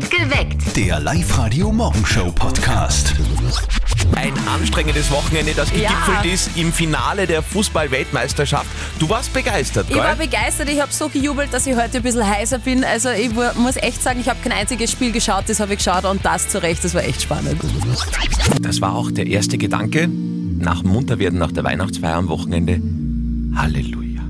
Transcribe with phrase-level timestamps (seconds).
[0.00, 0.74] Geweckt.
[0.76, 3.14] Der Live-Radio-Morgenshow-Podcast.
[4.16, 5.90] Ein anstrengendes Wochenende, das Ja.
[5.90, 8.66] gegipfelt ist im Finale der Fußball-Weltmeisterschaft.
[8.98, 10.26] Du warst begeistert, Ich war gell?
[10.28, 12.84] begeistert, ich habe so gejubelt, dass ich heute ein bisschen heißer bin.
[12.84, 15.78] Also ich mu- muss echt sagen, ich habe kein einziges Spiel geschaut, das habe ich
[15.84, 17.60] geschaut und das zu Recht, das war echt spannend.
[18.62, 22.80] Das war auch der erste Gedanke nach dem Munterwerden nach der Weihnachtsfeier am Wochenende.
[23.56, 24.22] Halleluja.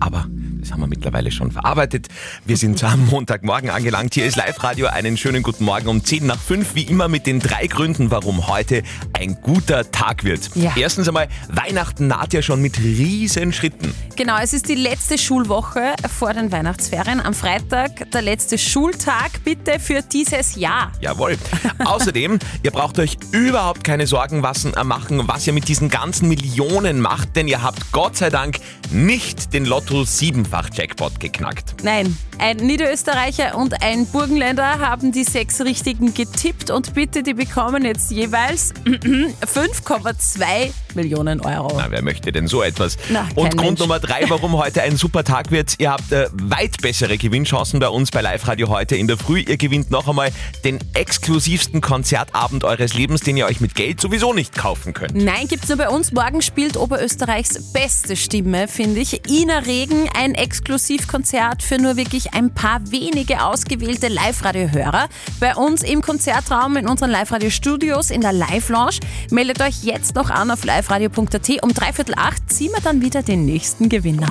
[0.00, 0.26] Aber
[0.72, 2.08] haben wir mittlerweile schon verarbeitet.
[2.44, 4.14] Wir sind am Montagmorgen angelangt.
[4.14, 4.86] Hier ist Live-Radio.
[4.86, 8.48] Einen schönen guten Morgen um 10 nach 5, wie immer mit den drei Gründen, warum
[8.48, 10.50] heute ein guter Tag wird.
[10.54, 10.72] Ja.
[10.76, 13.94] Erstens einmal, Weihnachten naht ja schon mit riesen Schritten.
[14.16, 17.20] Genau, es ist die letzte Schulwoche vor den Weihnachtsferien.
[17.20, 20.92] Am Freitag der letzte Schultag, bitte für dieses Jahr.
[21.00, 21.36] Jawohl.
[21.84, 27.00] Außerdem, ihr braucht euch überhaupt keine Sorgen äh, machen, was ihr mit diesen ganzen Millionen
[27.00, 28.58] macht, denn ihr habt Gott sei Dank
[28.90, 31.82] nicht den Lotto 7-fach Jackpot geknackt.
[31.82, 37.84] Nein, ein Niederösterreicher und ein Burgenländer haben die sechs Richtigen getippt und bitte, die bekommen
[37.84, 41.72] jetzt jeweils 5,2 Millionen Euro.
[41.76, 42.96] Na, wer möchte denn so etwas?
[43.10, 43.80] Na, Und Grund Mensch.
[43.80, 45.74] Nummer drei, warum heute ein super Tag wird.
[45.78, 49.40] Ihr habt äh, weit bessere Gewinnchancen bei uns bei Live Radio heute in der Früh.
[49.40, 50.30] Ihr gewinnt noch einmal
[50.64, 55.14] den exklusivsten Konzertabend eures Lebens, den ihr euch mit Geld sowieso nicht kaufen könnt.
[55.14, 56.12] Nein, gibt's nur bei uns.
[56.12, 59.28] Morgen spielt Oberösterreichs beste Stimme, finde ich.
[59.30, 65.08] Ina Regen, ein Exklusivkonzert für nur wirklich ein paar wenige ausgewählte Live-Radio-Hörer.
[65.40, 69.00] Bei uns im Konzertraum in unseren Live-Radio-Studios in der Live-Lounge.
[69.30, 71.62] Meldet euch jetzt noch an auf liveradio.at.
[71.62, 74.28] Um dreiviertel acht ziehen wir dann wieder den nächsten Gewinner.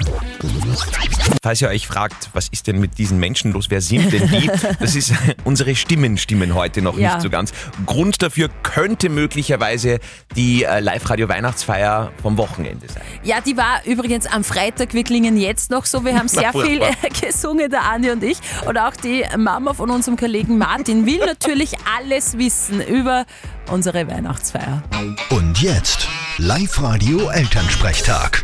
[1.41, 4.49] Falls ihr euch fragt, was ist denn mit diesen Menschen los, wer sind denn die?
[4.80, 7.13] Das ist unsere Stimmen stimmen heute noch Ja.
[7.13, 7.52] nicht so ganz.
[7.85, 9.99] Grund dafür könnte möglicherweise
[10.35, 13.03] die äh, Live-Radio-Weihnachtsfeier vom Wochenende sein.
[13.23, 14.93] Ja, die war übrigens am Freitag.
[14.93, 16.03] Wir klingen jetzt noch so.
[16.03, 18.38] Wir haben sehr Na, viel äh, gesungen, der Andi und ich.
[18.67, 23.25] Und auch die Mama von unserem Kollegen Martin will natürlich alles wissen über
[23.71, 24.83] unsere Weihnachtsfeier.
[25.30, 26.08] Und jetzt
[26.44, 28.43] Live-Radio-Elternsprechtag.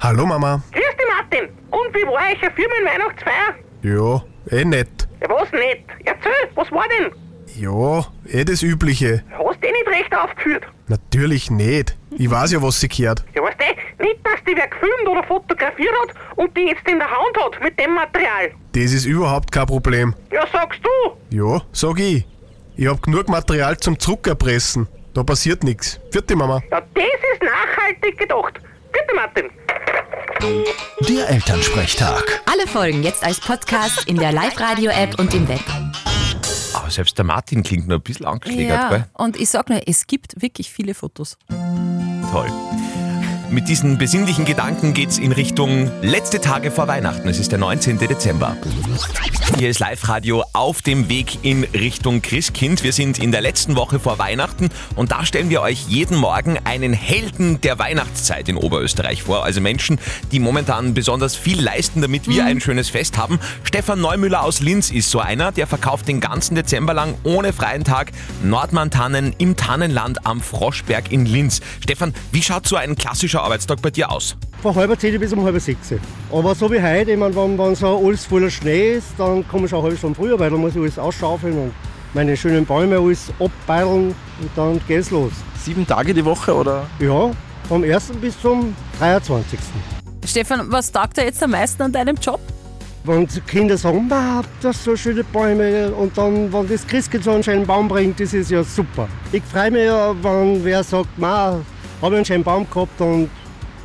[0.00, 0.62] Hallo Mama.
[0.72, 1.50] Grüß dich, Martin.
[1.70, 3.54] Und wie war eure Firmenweihnachtsfeier?
[3.82, 5.06] Ja, eh nett.
[5.20, 5.84] Ja, was nicht?
[6.06, 7.12] Erzähl, was war denn?
[7.62, 9.22] Ja, eh das Übliche.
[9.32, 10.64] Hast du eh nicht recht aufgeführt?
[10.86, 11.94] Natürlich nicht.
[12.16, 13.22] Ich weiß ja, was sie gehört.
[13.34, 13.64] Ja, weißt du,
[14.04, 17.60] nicht, dass die wer gefilmt oder fotografiert hat und die jetzt in der Hand hat
[17.62, 18.52] mit dem Material.
[18.72, 20.14] Das ist überhaupt kein Problem.
[20.32, 20.88] Ja, sagst du?
[21.36, 22.24] Ja, sag ich.
[22.76, 24.88] Ich hab genug Material zum Zuckerpressen.
[25.18, 25.98] Da passiert nichts.
[26.12, 26.62] Vierte Mama.
[26.70, 28.60] Ja, das ist nachhaltig gedacht.
[28.92, 29.50] Bitte, Martin.
[31.08, 32.40] Der Elternsprechtag.
[32.46, 35.58] Alle Folgen jetzt als Podcast in der Live-Radio-App und im Web.
[36.72, 39.04] Aber selbst der Martin klingt nur ein bisschen angeschlägert, Ja, gell?
[39.14, 41.36] und ich sag nur, es gibt wirklich viele Fotos.
[42.30, 42.46] Toll.
[43.50, 47.26] Mit diesen besinnlichen Gedanken geht's in Richtung letzte Tage vor Weihnachten.
[47.28, 47.98] Es ist der 19.
[47.98, 48.54] Dezember.
[49.56, 52.84] Hier ist Live-Radio auf dem Weg in Richtung Christkind.
[52.84, 56.58] Wir sind in der letzten Woche vor Weihnachten und da stellen wir euch jeden Morgen
[56.64, 59.44] einen Helden der Weihnachtszeit in Oberösterreich vor.
[59.44, 59.98] Also Menschen,
[60.30, 63.40] die momentan besonders viel leisten, damit wir ein schönes Fest haben.
[63.64, 67.84] Stefan Neumüller aus Linz ist so einer, der verkauft den ganzen Dezember lang ohne freien
[67.84, 68.12] Tag
[68.44, 71.60] Nordmann-Tannen im Tannenland am Froschberg in Linz.
[71.80, 74.36] Stefan, wie schaut so ein klassischer Arbeitstag bei dir aus?
[74.62, 75.94] von halber zehn bis um halb sechs.
[76.32, 79.66] Aber so wie heute, ich mein, wenn, wenn so alles voller Schnee ist, dann komme
[79.66, 81.72] ich auch halbe Stunde früher, weil dann muss ich alles ausschaufeln und
[82.14, 85.32] meine schönen Bäume alles abbeilen und dann geht's los.
[85.62, 86.86] Sieben Tage die Woche oder?
[86.98, 87.30] Ja,
[87.68, 88.12] vom 1.
[88.20, 89.58] bis zum 23.
[90.26, 92.40] Stefan, was taugt dir jetzt am meisten an deinem Job?
[93.04, 97.24] Wenn die Kinder sagen, ma, habt ihr so schöne Bäume und dann, wenn das Christkind
[97.24, 99.08] so einen schönen Baum bringt, das ist ja super.
[99.32, 101.60] Ich freue mich ja, wenn wer sagt, ma,
[102.02, 103.30] habe einen schönen Baum gehabt und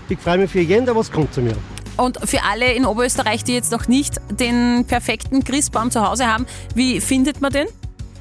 [0.09, 1.55] ich freue mich für jeden, der was kommt zu mir.
[1.97, 6.45] Und für alle in Oberösterreich, die jetzt noch nicht den perfekten Christbaum zu Hause haben,
[6.75, 7.67] wie findet man den?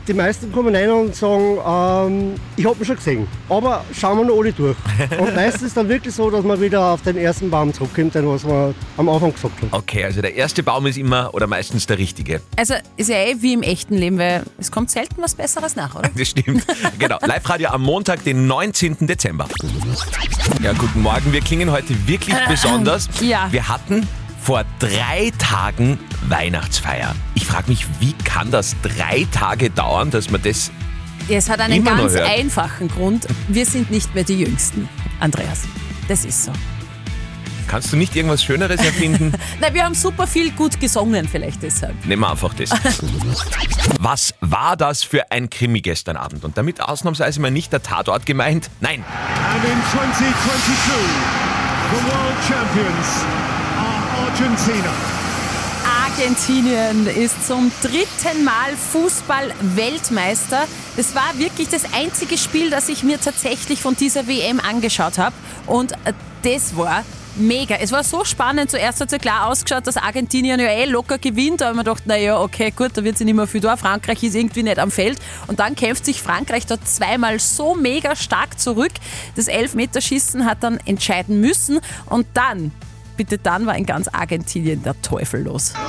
[0.09, 4.25] Die meisten kommen rein und sagen, ähm, ich habe ihn schon gesehen, aber schauen wir
[4.25, 4.77] noch alle durch.
[5.19, 8.13] Und meistens ist es dann wirklich so, dass man wieder auf den ersten Baum zurückkommt,
[8.17, 9.69] den was man am Anfang gesagt hat.
[9.73, 12.41] Okay, also der erste Baum ist immer oder meistens der richtige.
[12.57, 15.95] Also ist ja eh wie im echten Leben, weil es kommt selten was Besseres nach,
[15.95, 16.11] oder?
[16.17, 16.67] Das stimmt.
[16.99, 17.19] genau.
[17.25, 19.07] Live-Radio am Montag, den 19.
[19.07, 19.47] Dezember.
[20.61, 21.33] Ja, guten Morgen.
[21.33, 23.09] Wir klingen heute wirklich besonders.
[23.21, 23.47] Ja.
[23.53, 24.09] Wir hatten
[24.43, 25.99] vor drei Tagen
[26.29, 27.15] Weihnachtsfeier.
[27.35, 30.71] Ich frage mich, wie kann das drei Tage dauern, dass man das.
[31.29, 32.29] Ja, es hat einen Immer noch ganz hört.
[32.29, 33.27] einfachen Grund.
[33.47, 34.89] Wir sind nicht mehr die Jüngsten,
[35.21, 35.63] Andreas.
[36.09, 36.53] Das ist so.
[37.69, 39.33] Kannst du nicht irgendwas Schöneres erfinden?
[39.61, 41.95] Na, wir haben super viel gut gesungen, vielleicht deshalb.
[42.05, 42.71] Nehmen wir einfach das.
[44.01, 46.45] Was war das für ein Krimi gestern Abend?
[46.45, 48.69] Und damit ausnahmsweise mal nicht der Tatort gemeint.
[48.81, 49.05] Nein,
[49.55, 50.75] And in 2022,
[51.93, 53.52] the world champions
[54.33, 54.91] Argentina.
[56.07, 60.67] Argentinien ist zum dritten Mal Fußball-Weltmeister.
[60.97, 65.35] Das war wirklich das einzige Spiel, das ich mir tatsächlich von dieser WM angeschaut habe.
[65.67, 65.93] Und
[66.43, 67.05] das war
[67.37, 67.75] mega.
[67.77, 68.71] Es war so spannend.
[68.71, 71.61] Zuerst hat es ja klar ausgeschaut, dass Argentinien ja eh locker gewinnt.
[71.61, 73.77] Da haben wir gedacht, naja, okay, gut, da wird sie nicht mehr viel da.
[73.77, 75.19] Frankreich ist irgendwie nicht am Feld.
[75.47, 78.93] Und dann kämpft sich Frankreich dort zweimal so mega stark zurück.
[79.37, 81.81] Das Elfmeterschießen hat dann entscheiden müssen.
[82.07, 82.73] Und dann,
[83.17, 85.73] bitte dann, war in ganz Argentinien der Teufel los.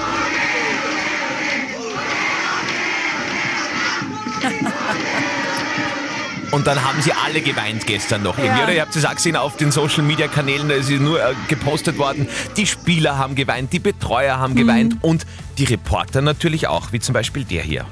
[6.52, 8.38] Und dann haben sie alle geweint gestern noch.
[8.38, 8.64] Irgendwie, Ja.
[8.66, 8.74] oder?
[8.75, 11.34] Ihr habt es auch gesehen auf den Social Media Kanälen, da ist es nur äh,
[11.48, 12.28] gepostet worden.
[12.58, 15.25] Die Spieler haben geweint, die Betreuer haben geweint und
[15.58, 17.86] die Reporter natürlich auch, wie zum Beispiel der hier.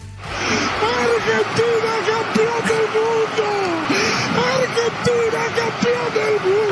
[0.79, 3.49] Argentina campeón del mundo.
[4.37, 6.70] Argentina campeón del mundo.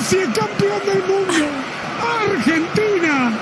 [0.00, 1.44] Messi es campeón del mundo.
[2.00, 3.32] Argentina.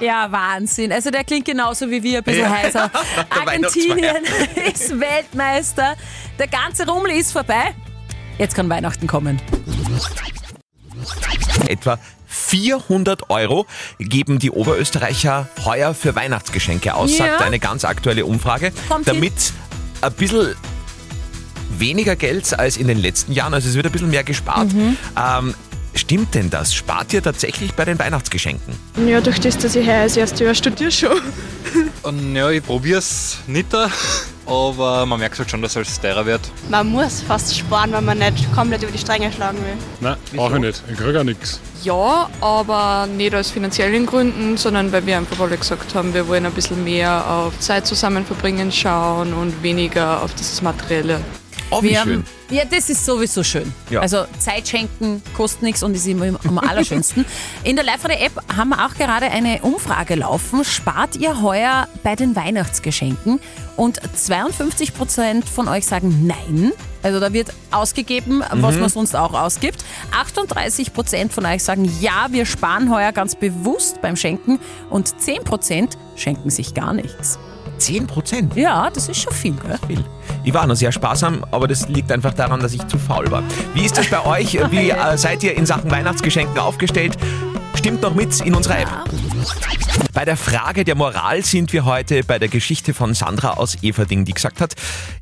[0.00, 0.90] Ja, Wahnsinn.
[0.90, 2.50] Also der klingt genauso wie wir, ein bisschen Ja.
[2.50, 2.90] heißer.
[3.30, 4.16] Argentinien
[4.74, 5.94] ist Weltmeister.
[6.40, 7.72] Der ganze Rummel ist vorbei.
[8.36, 9.40] Jetzt kann Weihnachten kommen.
[11.68, 13.66] Etwa 400 Euro
[14.00, 17.26] geben die Oberösterreicher heuer für Weihnachtsgeschenke aus, Ja.
[17.26, 18.72] sagt eine ganz aktuelle Umfrage.
[18.88, 19.14] Kommt hin.
[19.14, 19.52] damit
[20.00, 20.56] ein bisschen
[21.78, 24.72] weniger Geld als in den letzten Jahren, also es wird ein bisschen mehr gespart.
[24.72, 24.96] Mhm.
[25.16, 25.54] Ähm,
[26.12, 26.74] stimmt denn das?
[26.74, 28.74] Spart ihr tatsächlich bei den Weihnachtsgeschenken?
[29.06, 31.18] Ja, durch das, dass ich heuer das erste Jahr studiere schon.
[32.02, 33.74] Und ja, ich probiere es nicht,
[34.44, 36.42] aber man merkt halt schon, dass es teurer wird.
[36.68, 39.72] Man muss fast sparen, wenn man nicht komplett über die Stränge schlagen will.
[40.02, 40.82] Nein, brauche ich nicht.
[40.90, 41.60] Ich kriege auch nichts.
[41.82, 46.44] Ja, aber nicht aus finanziellen Gründen, sondern weil wir einfach alle gesagt haben, wir wollen
[46.44, 51.22] ein bisschen mehr auf Zeit zusammen verbringen schauen und weniger auf dieses Materielle.
[51.70, 52.24] Oh, wie Wir schön.
[52.52, 53.72] Ja, das ist sowieso schön.
[53.88, 54.00] Ja.
[54.00, 57.24] Also Zeit schenken kostet nichts und ist immer am allerschönsten.
[57.64, 60.62] In der Live-Radio-App haben wir auch gerade eine Umfrage laufen.
[60.62, 63.40] Spart ihr heuer bei den Weihnachtsgeschenken?
[63.76, 66.72] Und 52 Prozent von euch sagen Nein.
[67.02, 69.82] Also da wird ausgegeben, was man sonst auch ausgibt.
[70.12, 74.60] 38 Prozent von euch sagen Ja, wir sparen heuer ganz bewusst beim Schenken.
[74.90, 77.38] Und 10 Prozent schenken sich gar nichts.
[77.82, 78.56] 10 Prozent?
[78.56, 79.78] Ja, das ist schon viel, gell?
[79.86, 80.04] Viel.
[80.44, 83.42] Ich war noch sehr sparsam, aber das liegt einfach daran, dass ich zu faul war.
[83.74, 84.58] Wie ist das bei euch?
[84.70, 87.16] Wie äh, seid ihr in Sachen Weihnachtsgeschenken aufgestellt?
[87.74, 88.88] Stimmt noch mit in unserer App.
[90.14, 94.24] Bei der Frage der Moral sind wir heute bei der Geschichte von Sandra aus Everding,
[94.24, 94.74] die gesagt hat,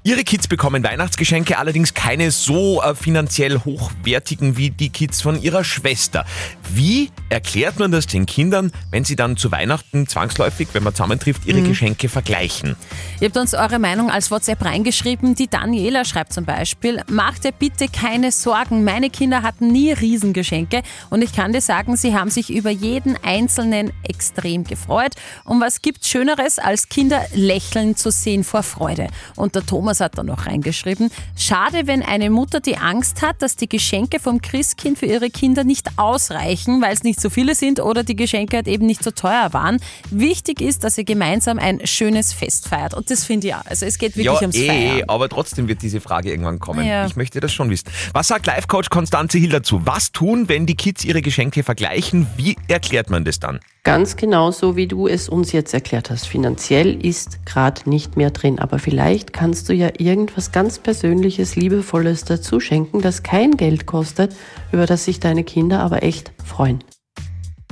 [0.03, 5.65] ihre Kids bekommen Weihnachtsgeschenke, allerdings keine so äh, finanziell hochwertigen wie die Kids von ihrer
[5.65, 6.25] Schwester.
[6.73, 11.47] Wie erklärt man das den Kindern, wenn sie dann zu Weihnachten zwangsläufig, wenn man zusammentrifft,
[11.47, 12.77] ihre Geschenke vergleichen?
[13.21, 15.35] Ihr habt uns eure Meinung als WhatsApp reingeschrieben.
[15.35, 18.85] Die Daniela schreibt zum Beispiel, macht dir bitte keine Sorgen.
[18.85, 23.17] Meine Kinder hatten nie Riesengeschenke und ich kann dir sagen, sie haben sich über jeden
[23.23, 25.15] einzelnen extrem gefreut.
[25.45, 29.09] Und was gibt's Schöneres, als Kinder lächeln zu sehen vor Freude?
[29.37, 33.57] Und der Thomas hat da noch reingeschrieben, schade, wenn eine Mutter die Angst hat, dass
[33.57, 37.81] die Geschenke vom Christkind für ihre Kinder nicht ausreichen, weil es nicht so viele sind
[37.81, 39.79] oder die Geschenke halt eben nicht so teuer waren.
[40.11, 42.95] Wichtig ist, dass ihr gemeinsam ein schönes Fest feiert.
[42.95, 43.65] Und das finde ich auch.
[43.65, 45.09] Also es geht wirklich ja, ums eh, Feiern.
[45.09, 46.87] aber trotzdem wird diese Frage irgendwann kommen.
[46.87, 47.07] Ja.
[47.07, 47.89] Ich möchte das schon wissen.
[48.13, 49.83] Was sagt Life-Coach Konstanze Hill dazu?
[49.85, 52.27] Was tun, wenn die Kids ihre Geschenke vergleichen?
[52.37, 53.61] Wie erklärt man das dann?
[53.83, 56.27] Ganz genau so, wie du es uns jetzt erklärt hast.
[56.27, 62.25] Finanziell ist gerade nicht mehr drin, aber vielleicht kannst du ja irgendwas ganz Persönliches, Liebevolles
[62.25, 64.37] dazu schenken, das kein Geld kostet,
[64.71, 66.85] über das sich deine Kinder aber echt freuen.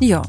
[0.01, 0.23] Ja.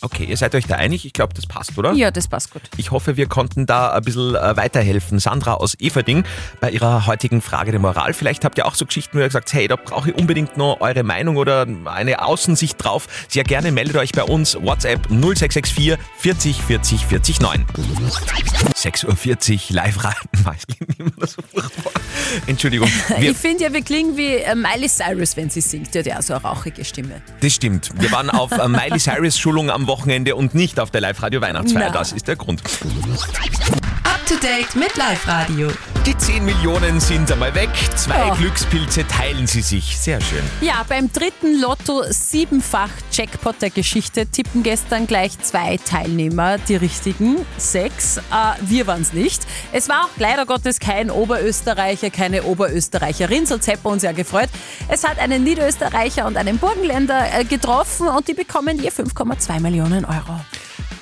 [0.00, 1.04] Okay, ihr seid euch da einig?
[1.04, 1.92] Ich glaube, das passt, oder?
[1.92, 2.62] ja, das passt gut.
[2.76, 5.18] Ich hoffe, wir konnten da ein bisschen äh, weiterhelfen.
[5.18, 6.24] Sandra aus Everding
[6.60, 8.12] bei ihrer heutigen Frage der Moral.
[8.12, 10.80] Vielleicht habt ihr auch so Geschichten, wo ihr sagt, hey, da brauche ich unbedingt noch
[10.80, 13.06] eure Meinung oder eine Außensicht drauf.
[13.28, 14.56] Sehr gerne meldet euch bei uns.
[14.60, 17.66] WhatsApp 0664 40 40 40 9.
[18.82, 20.14] 6.40 Uhr live rein.
[20.56, 21.92] Es klingt immer so furchtbar.
[22.46, 22.88] Entschuldigung.
[23.18, 25.94] Wir, Ich finde ja, wir klingen wie äh, Miley Cyrus, wenn sie singt.
[25.94, 27.20] Die hat ja auch so eine rauchige Stimme.
[27.40, 27.90] das stimmt.
[28.00, 31.90] Wir waren auf äh, Miley Cyrus Schulung am Wochenende und nicht auf der Live-Radio Weihnachtsfeier.
[31.90, 31.98] Na.
[31.98, 32.62] Das ist der Grund.
[34.04, 35.68] Up to date mit Live Radio.
[36.08, 37.68] Die 10 Millionen sind einmal weg.
[37.94, 38.34] Zwei Ja.
[38.34, 39.98] Glückspilze teilen sie sich.
[39.98, 40.42] Sehr schön.
[40.62, 47.44] Ja, beim dritten Lotto siebenfach Jackpot der Geschichte tippen gestern gleich zwei Teilnehmer die richtigen.
[47.58, 48.16] Sechs.
[48.16, 48.22] Äh,
[48.62, 49.42] wir waren es nicht.
[49.70, 54.48] Es war auch leider Gottes kein Oberösterreicher, keine Oberösterreicherin, sonst hätten wir uns ja gefreut.
[54.88, 60.06] Es hat einen Niederösterreicher und einen Burgenländer äh, getroffen und die bekommen je 5,2 Millionen
[60.06, 60.40] Euro.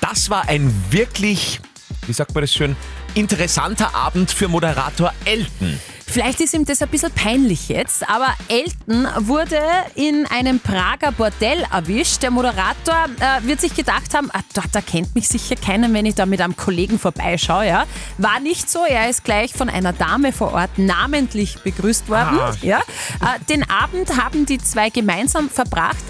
[0.01, 1.61] Das war ein wirklich,
[2.07, 2.75] wie sagt man das schön,
[3.17, 5.79] interessanter Abend für Moderator Elton.
[6.05, 9.59] Vielleicht ist ihm das ein bisschen peinlich jetzt, aber Elton wurde
[9.95, 12.21] in einem Prager Bordell erwischt.
[12.21, 16.13] Der Moderator äh, wird sich gedacht haben, ah, dort erkennt mich sicher keiner, wenn ich
[16.13, 17.67] da mit einem Kollegen vorbeischaue.
[17.67, 17.85] Ja.
[18.19, 22.39] War nicht so, er ist gleich von einer Dame vor Ort namentlich begrüßt worden.
[22.39, 22.55] Ah.
[22.61, 22.79] Ja.
[22.79, 26.03] Äh, den Abend haben die zwei gemeinsam verbracht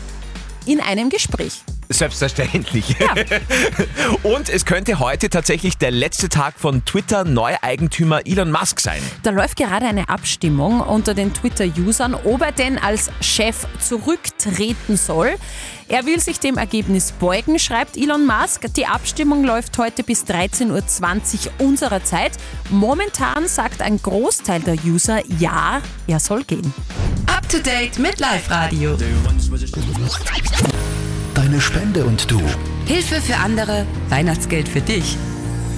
[0.66, 1.64] in einem Gespräch.
[1.90, 2.96] Selbstverständlich.
[4.24, 9.02] Und es könnte heute tatsächlich der letzte Tag von Twitter-Neueigentümer Elon Musk sein.
[9.24, 15.36] Da läuft gerade eine Abstimmung unter den Twitter-Usern, ob er denn als Chef zurücktreten soll.
[15.88, 18.66] Er will sich dem Ergebnis beugen, schreibt Elon Musk.
[18.76, 22.34] Die Abstimmung läuft heute bis 13.20 Uhr unserer Zeit.
[22.70, 26.74] Momentan sagt ein Großteil der User ja, er soll gehen.
[27.28, 28.98] Up to date mit Live Radio.
[31.48, 32.42] Deine Spende und du.
[32.88, 35.16] Hilfe für andere, Weihnachtsgeld für dich.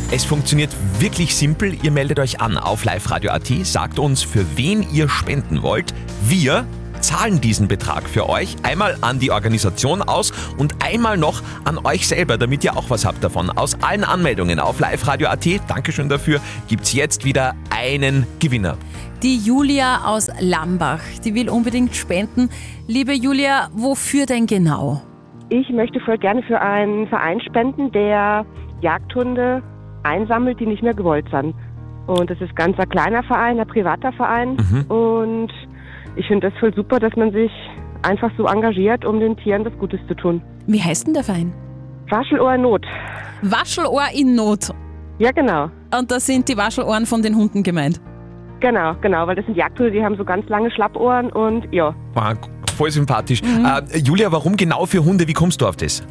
[0.09, 1.77] Es funktioniert wirklich simpel.
[1.83, 5.93] Ihr meldet euch an auf liveradio.at, sagt uns, für wen ihr spenden wollt.
[6.23, 6.65] Wir
[7.01, 12.07] zahlen diesen Betrag für euch einmal an die Organisation aus und einmal noch an euch
[12.07, 13.51] selber, damit ihr auch was habt davon.
[13.51, 18.75] Aus allen Anmeldungen auf liveradio.at, Dankeschön dafür, gibt's jetzt wieder einen Gewinner.
[19.21, 22.49] Die Julia aus Lambach, die will unbedingt spenden.
[22.87, 25.03] Liebe Julia, wofür denn genau?
[25.49, 28.45] Ich möchte voll gerne für einen Verein spenden, der
[28.81, 29.63] Jagdhunde
[30.03, 31.55] einsammelt, die nicht mehr gewollt sind.
[32.05, 34.57] Und das ist ganz ein kleiner Verein, ein privater Verein.
[34.89, 35.51] Und
[36.15, 37.51] ich finde das voll super, dass man sich
[38.03, 40.41] einfach so engagiert, um den Tieren das Gutes zu tun.
[40.67, 41.51] Wie heißt denn der Verein?
[42.09, 42.85] Waschelohr in Not.
[43.41, 44.69] Waschelohr in Not.
[45.17, 45.69] Ja, genau.
[45.97, 47.99] Und da sind die Waschelohren von den Hunden gemeint.
[48.59, 51.95] Genau, genau, weil das sind Jagdhunde, die haben so ganz lange Schlappohren und ja.
[52.13, 52.33] Wow,
[52.75, 53.41] voll sympathisch.
[53.41, 55.27] Äh, Julia, warum genau für Hunde?
[55.27, 56.03] Wie kommst du auf das?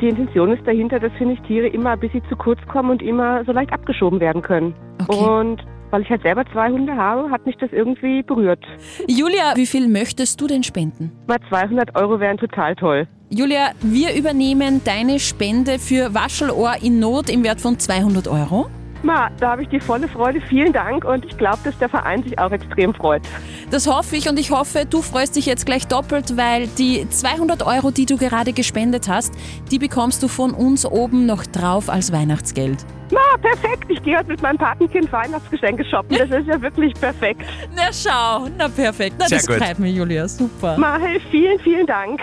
[0.00, 3.02] Die Intention ist dahinter, dass, finde ich, Tiere immer ein bisschen zu kurz kommen und
[3.02, 4.74] immer so leicht abgeschoben werden können.
[5.08, 8.62] Und weil ich halt selber zwei Hunde habe, hat mich das irgendwie berührt.
[9.08, 11.12] Julia, wie viel möchtest du denn spenden?
[11.26, 13.06] Mal 200 Euro wären total toll.
[13.30, 18.66] Julia, wir übernehmen deine Spende für Waschelohr in Not im Wert von 200 Euro.
[19.06, 20.40] Ma, da habe ich die volle Freude.
[20.48, 23.22] Vielen Dank und ich glaube, dass der Verein sich auch extrem freut.
[23.70, 27.64] Das hoffe ich und ich hoffe, du freust dich jetzt gleich doppelt, weil die 200
[27.64, 29.32] Euro, die du gerade gespendet hast,
[29.70, 32.84] die bekommst du von uns oben noch drauf als Weihnachtsgeld.
[33.12, 33.84] Na, perfekt.
[33.88, 36.18] Ich gehe heute mit meinem Patenkind Weihnachtsgeschenke shoppen.
[36.18, 37.42] Das ist ja wirklich perfekt.
[37.76, 39.14] Na schau, na perfekt.
[39.20, 39.58] Na, Sehr das gut.
[39.58, 40.26] freut mich, Julia.
[40.26, 40.76] Super.
[40.78, 42.20] Mahel, vielen, vielen Dank.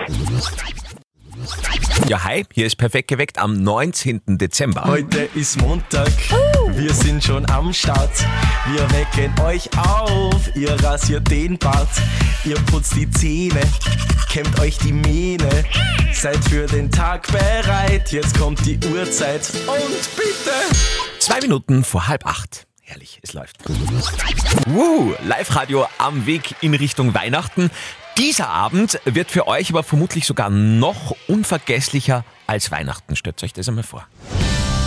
[2.06, 4.20] Ja, hi, hier ist Perfekt geweckt am 19.
[4.26, 4.84] Dezember.
[4.84, 6.12] Heute ist Montag,
[6.72, 8.10] wir sind schon am Start.
[8.70, 11.88] Wir wecken euch auf, ihr rasiert den Bart,
[12.44, 13.62] ihr putzt die Zähne,
[14.30, 15.64] kämmt euch die Mähne.
[16.12, 20.52] Seid für den Tag bereit, jetzt kommt die Uhrzeit und bitte.
[21.20, 22.66] Zwei Minuten vor halb acht.
[22.86, 23.56] Herrlich, es läuft.
[24.66, 27.70] Woo, Live-Radio am Weg in Richtung Weihnachten.
[28.18, 33.16] Dieser Abend wird für euch aber vermutlich sogar noch unvergesslicher als Weihnachten.
[33.16, 34.06] Stellt euch das einmal vor.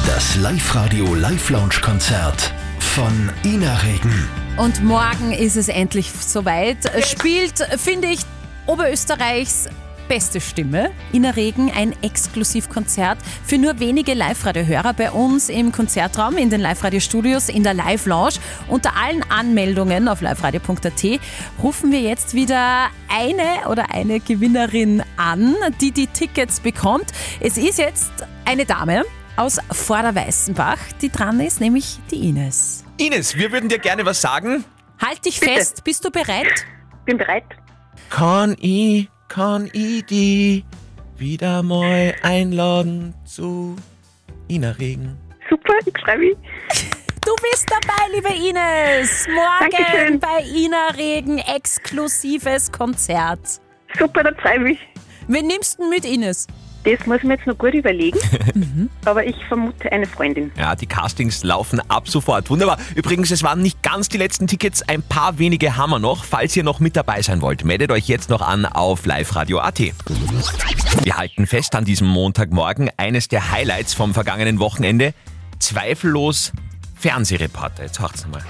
[0.05, 4.29] Das Live-Radio Live-Lounge-Konzert von Ina Regen.
[4.57, 6.77] Und morgen ist es endlich soweit.
[7.03, 8.19] Spielt, finde ich,
[8.67, 9.69] Oberösterreichs
[10.07, 10.91] beste Stimme.
[11.13, 17.49] Ina Regen, ein Exklusivkonzert für nur wenige Live-Radio-Hörer bei uns im Konzertraum, in den Live-Radio-Studios,
[17.49, 18.35] in der Live-Lounge.
[18.67, 21.19] Unter allen Anmeldungen auf liveradio.at
[21.61, 27.11] rufen wir jetzt wieder eine oder eine Gewinnerin an, die die Tickets bekommt.
[27.39, 28.11] Es ist jetzt
[28.45, 29.03] eine Dame
[29.35, 32.83] aus Vorderweißenbach, die dran ist, nämlich die Ines.
[32.97, 34.63] Ines, wir würden dir gerne was sagen.
[34.99, 36.47] Halt dich fest, bist du bereit?
[37.05, 37.45] Bin bereit.
[38.09, 40.65] Kann ich, kann ich die
[41.17, 43.75] wieder mal einladen zu
[44.49, 45.17] Ina Regen?
[45.49, 46.37] Super, ich schreibe mich.
[47.25, 49.27] Du bist dabei, liebe Ines.
[49.27, 50.19] Morgen Dankeschön.
[50.19, 53.61] bei Ina Regen exklusives Konzert.
[53.97, 54.79] Super, da freue ich mich.
[55.27, 56.47] Wen nimmst du mit, Ines?
[56.87, 58.17] Das muss ich mir jetzt noch gut überlegen.
[59.05, 60.51] Aber ich vermute eine Freundin.
[60.57, 62.49] Ja, die Castings laufen ab sofort.
[62.49, 62.77] Wunderbar.
[62.95, 64.83] Übrigens, es waren nicht ganz die letzten Tickets.
[64.87, 66.23] Ein paar wenige haben wir noch.
[66.23, 69.79] Falls ihr noch mit dabei sein wollt, meldet euch jetzt noch an auf liveradio.at.
[69.79, 75.13] Wir halten fest an diesem Montagmorgen eines der Highlights vom vergangenen Wochenende.
[75.59, 76.53] Zweifellos
[76.95, 77.83] Fernsehreporter.
[77.83, 78.41] Jetzt hört's mal.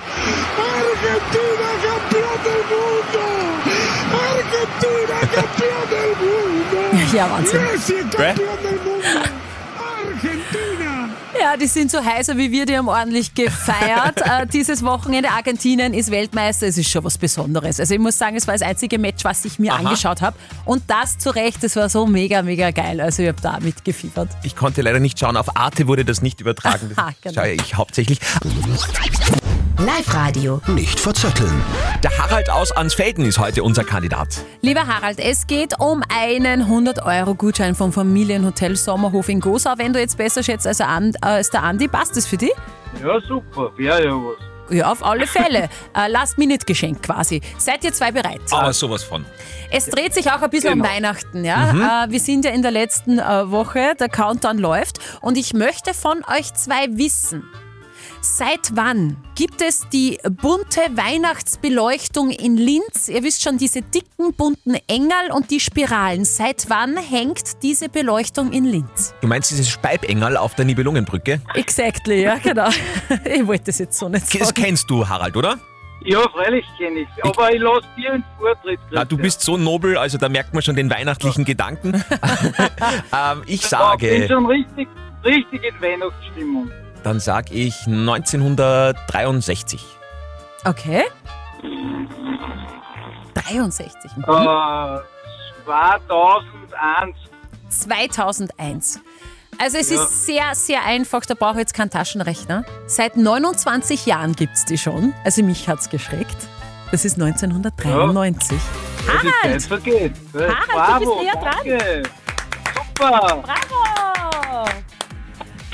[0.57, 3.23] Argentina campeón del mundo.
[4.13, 5.76] Argentina campeón.
[7.13, 7.61] Ja, Wahnsinn.
[11.39, 14.21] Ja, die sind so heißer wie wir, die haben ordentlich gefeiert.
[14.25, 17.79] äh, dieses Wochenende Argentinien ist Weltmeister, es ist schon was Besonderes.
[17.79, 19.79] Also ich muss sagen, es war das einzige Match, was ich mir Aha.
[19.79, 20.35] angeschaut habe.
[20.65, 22.99] Und das zu Recht, das war so mega, mega geil.
[22.99, 24.29] Also ich habe da mitgefiebert.
[24.43, 25.37] Ich konnte leider nicht schauen.
[25.37, 26.87] Auf Arte wurde das nicht übertragen.
[26.97, 27.35] Das Aha, genau.
[27.35, 28.19] schaue ich hauptsächlich.
[29.79, 30.59] Live-Radio.
[30.67, 31.61] Nicht verzetteln.
[32.03, 34.29] Der Harald aus Ansfelden ist heute unser Kandidat.
[34.61, 39.73] Lieber Harald, es geht um einen 100-Euro-Gutschein vom Familienhotel Sommerhof in Gosau.
[39.77, 42.53] Wenn du jetzt besser schätzt als, An- als der Andi, passt das für dich?
[43.03, 43.71] Ja, super.
[43.77, 44.73] Wäre ja was.
[44.75, 45.69] Ja, auf alle Fälle.
[45.95, 47.41] äh, Last-Minute-Geschenk quasi.
[47.59, 48.41] Seid ihr zwei bereit?
[48.51, 49.25] Aber sowas von.
[49.69, 50.85] Es dreht sich auch ein bisschen Genau.
[50.85, 51.71] um Weihnachten, ja.
[51.73, 51.81] Mhm.
[51.81, 55.93] Äh, wir sind ja in der letzten äh, Woche, der Countdown läuft und ich möchte
[55.93, 57.43] von euch zwei wissen.
[58.21, 63.07] Seit wann gibt es die bunte Weihnachtsbeleuchtung in Linz?
[63.07, 66.25] Ihr wisst schon, diese dicken bunten Engel und die Spiralen.
[66.25, 69.13] Seit wann hängt diese Beleuchtung in Linz?
[69.21, 71.41] Du meinst dieses Speibengel auf der Nibelungenbrücke?
[71.53, 72.69] Exactly, ja, genau.
[73.23, 74.61] Ich wollte das jetzt so nicht Das sagen.
[74.61, 75.57] kennst du, Harald, oder?
[76.03, 78.79] Ja, freilich kenne ich Aber ich lasse dir einen Vortritt.
[78.91, 81.93] Ja, du bist so nobel, also da merkt man schon den weihnachtlichen Gedanken.
[83.13, 84.87] ähm, ich Ich bin sage, schon richtig,
[85.25, 86.71] richtig in Weihnachtsstimmung.
[87.03, 89.83] Dann sag ich 1963.
[90.65, 91.03] Okay.
[93.33, 94.11] 63.
[94.17, 94.23] Mhm.
[94.23, 94.99] Äh,
[95.65, 97.15] 2001.
[97.69, 98.99] 2001.
[99.59, 100.03] Also es Ja.
[100.03, 102.63] ist sehr, sehr einfach, da brauche ich jetzt keinen Taschenrechner.
[102.85, 105.13] Seit 29 Jahren gibt es die schon.
[105.23, 106.37] Also mich hat es geschreckt.
[106.91, 108.57] Das ist 1993.
[109.07, 109.63] Ja, die Zeit Harald!
[109.63, 110.13] vergeht.
[110.33, 111.55] Äh, Harald, Bravo, du bist näher dran.
[111.65, 112.03] danke.
[112.95, 113.43] Super.
[113.43, 114.69] Bravo!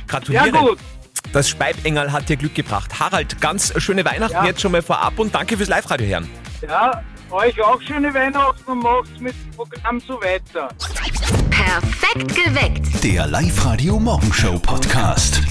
[0.07, 0.45] Gratuliere.
[0.47, 0.79] Ja, gut.
[1.33, 2.99] Das Speibengel hat dir Glück gebracht.
[2.99, 4.45] Harald, ganz schöne Weihnachten Ja.
[4.45, 6.29] jetzt schon mal vorab und danke fürs Live-Radio hören.
[6.61, 10.69] Ja, euch auch schöne Weihnachten und macht's mit dem Programm so weiter.
[11.49, 13.03] Perfekt geweckt.
[13.03, 15.41] Der Live-Radio Morgenshow Podcast.